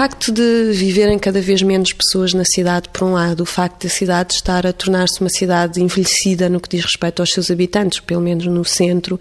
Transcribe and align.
Facto 0.00 0.32
de 0.32 0.72
viverem 0.72 1.18
cada 1.18 1.42
vez 1.42 1.60
menos 1.60 1.92
pessoas 1.92 2.32
na 2.32 2.42
cidade, 2.42 2.88
por 2.88 3.04
um 3.04 3.12
lado, 3.12 3.42
o 3.42 3.44
facto 3.44 3.82
da 3.82 3.90
cidade 3.90 4.32
estar 4.32 4.66
a 4.66 4.72
tornar-se 4.72 5.20
uma 5.20 5.28
cidade 5.28 5.78
envelhecida 5.82 6.48
no 6.48 6.58
que 6.58 6.70
diz 6.70 6.86
respeito 6.86 7.20
aos 7.20 7.30
seus 7.30 7.50
habitantes, 7.50 8.00
pelo 8.00 8.22
menos 8.22 8.46
no 8.46 8.64
centro, 8.64 9.20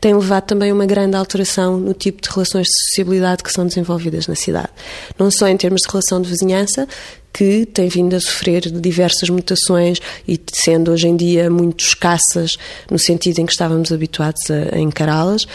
tem 0.00 0.12
levado 0.12 0.42
também 0.42 0.72
a 0.72 0.74
uma 0.74 0.84
grande 0.84 1.14
alteração 1.14 1.78
no 1.78 1.94
tipo 1.94 2.20
de 2.20 2.28
relações 2.28 2.66
de 2.66 2.72
sociabilidade 2.72 3.44
que 3.44 3.52
são 3.52 3.68
desenvolvidas 3.68 4.26
na 4.26 4.34
cidade. 4.34 4.70
Não 5.16 5.30
só 5.30 5.46
em 5.46 5.56
termos 5.56 5.82
de 5.82 5.88
relação 5.88 6.20
de 6.20 6.28
vizinhança, 6.28 6.88
que 7.36 7.66
tem 7.66 7.86
vindo 7.86 8.16
a 8.16 8.20
sofrer 8.20 8.62
diversas 8.62 9.28
mutações 9.28 9.98
e 10.26 10.40
sendo 10.54 10.90
hoje 10.90 11.06
em 11.06 11.14
dia 11.14 11.50
muito 11.50 11.84
escassas 11.84 12.56
no 12.90 12.98
sentido 12.98 13.40
em 13.40 13.44
que 13.44 13.52
estávamos 13.52 13.92
habituados 13.92 14.50
a, 14.50 14.74
a 14.74 14.78
encará-las. 14.78 15.46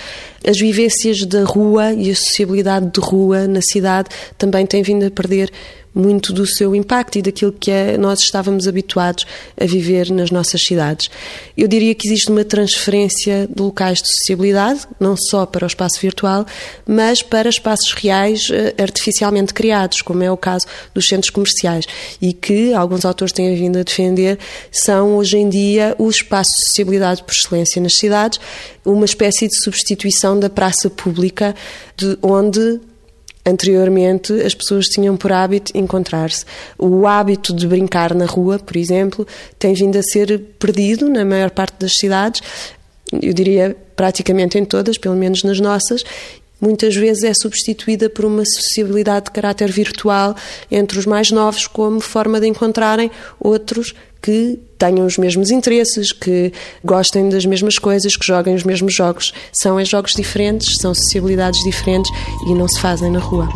As 0.48 0.60
vivências 0.60 1.26
da 1.26 1.44
rua 1.44 1.92
e 1.94 2.12
a 2.12 2.16
sociabilidade 2.16 2.92
de 2.92 3.00
rua 3.00 3.48
na 3.48 3.64
cidade 3.64 4.10
também 4.38 4.64
têm 4.68 4.84
vindo 4.84 5.08
a 5.08 5.10
perder 5.10 5.52
muito 5.94 6.32
do 6.32 6.46
seu 6.46 6.76
impacto 6.76 7.18
e 7.18 7.22
daquilo 7.22 7.52
que 7.52 7.70
é, 7.70 7.98
nós 7.98 8.20
estávamos 8.20 8.68
habituados 8.68 9.26
a 9.60 9.66
viver 9.66 10.10
nas 10.10 10.32
nossas 10.32 10.64
cidades. 10.64 11.10
Eu 11.58 11.68
diria 11.68 11.94
que 11.94 12.08
existe 12.08 12.30
uma 12.30 12.46
transferência 12.46 13.48
de 13.54 13.62
locais 13.62 14.02
de 14.02 14.10
sociabilidade, 14.10 14.88
não 15.00 15.16
só 15.18 15.46
para 15.46 15.66
o 15.66 15.68
espaço 15.68 16.00
virtual, 16.00 16.46
mas 16.88 17.22
para 17.22 17.50
espaços 17.50 17.94
reais 17.94 18.50
eh, 18.52 18.74
artificialmente 18.82 19.54
criados, 19.54 20.02
como 20.02 20.24
é 20.24 20.32
o 20.32 20.38
caso 20.38 20.66
dos 20.94 21.08
centros 21.08 21.30
comerciais, 21.30 21.86
e 22.22 22.34
que 22.34 22.74
alguns 22.74 23.06
autores 23.06 23.34
têm 23.34 23.54
vindo 23.56 23.78
a 23.78 23.84
defender 23.84 24.40
são 24.72 25.18
hoje 25.18 25.38
em 25.38 25.50
dia 25.50 25.96
o 25.98 26.10
espaço 26.10 26.52
de 26.56 26.66
sociabilidade 26.68 27.24
por 27.24 27.34
excelência 27.34 27.82
nas 27.82 27.94
cidades, 27.94 28.40
uma 28.86 29.06
espécie 29.06 29.48
de 29.48 29.62
substituição 29.62 30.40
da 30.40 30.50
praça 30.50 30.90
pública, 30.90 31.56
de 31.98 32.18
onde 32.22 32.80
Anteriormente, 33.46 34.34
as 34.34 34.54
pessoas 34.54 34.86
tinham 34.86 35.18
por 35.18 35.32
hábito 35.32 35.76
encontrar-se. 35.76 36.46
O 36.78 37.08
hábito 37.08 37.54
de 37.54 37.68
brincar 37.68 38.14
na 38.14 38.26
rua, 38.26 38.60
por 38.60 38.78
exemplo, 38.78 39.28
tem 39.58 39.74
vindo 39.74 39.98
a 39.98 40.04
ser 40.04 40.40
perdido 40.60 41.10
na 41.10 41.26
maior 41.26 41.50
parte 41.50 41.76
das 41.80 41.98
cidades, 41.98 42.42
eu 43.22 43.34
diria 43.34 43.76
praticamente 43.96 44.58
em 44.58 44.64
todas, 44.64 44.98
pelo 44.98 45.16
menos 45.16 45.44
nas 45.44 45.60
nossas, 45.60 46.04
muitas 46.62 46.96
vezes 46.96 47.24
é 47.24 47.34
substituída 47.34 48.10
por 48.10 48.24
uma 48.24 48.46
sociabilidade 48.46 49.26
de 49.26 49.32
caráter 49.32 49.72
virtual 49.72 50.36
entre 50.70 51.00
os 51.00 51.06
mais 51.06 51.32
novos, 51.32 51.66
como 51.66 52.00
forma 52.00 52.40
de 52.40 52.48
encontrarem 52.48 53.10
outros 53.40 53.94
que 54.22 54.60
tenham 54.78 55.06
os 55.06 55.18
mesmos 55.18 55.50
interesses, 55.50 56.12
que 56.12 56.54
gostem 56.84 57.28
das 57.30 57.46
mesmas 57.46 57.80
coisas, 57.80 58.16
que 58.16 58.26
joguem 58.26 58.54
os 58.54 58.64
mesmos 58.64 58.94
jogos. 58.94 59.34
São 59.52 59.80
é 59.80 59.86
jogos 59.86 60.14
diferentes, 60.14 60.78
são 60.78 60.94
sociabilidades 60.94 61.64
diferentes 61.64 62.12
e 62.48 62.54
não 62.54 62.68
se 62.68 62.80
fazem 62.80 63.10
na 63.12 63.20
rua. 63.20 63.50